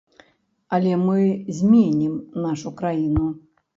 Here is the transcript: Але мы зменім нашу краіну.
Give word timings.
Але 0.77 0.95
мы 1.01 1.19
зменім 1.57 2.17
нашу 2.47 2.77
краіну. 2.81 3.29